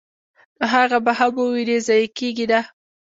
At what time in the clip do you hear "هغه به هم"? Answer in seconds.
0.75-1.33